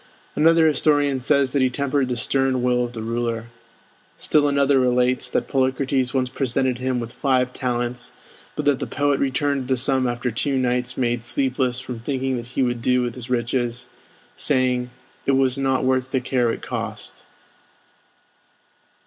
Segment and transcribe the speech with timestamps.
[0.35, 3.49] Another historian says that he tempered the stern will of the ruler.
[4.17, 8.11] Still another relates that Polycrates once presented him with five talents,
[8.55, 12.47] but that the poet returned the sum after two nights made sleepless from thinking what
[12.47, 13.89] he would do with his riches,
[14.35, 14.89] saying
[15.27, 17.23] "it was not worth the care it cost."